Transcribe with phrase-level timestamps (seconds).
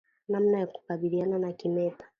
[0.29, 2.05] Namna ya kukabiliana na kimeta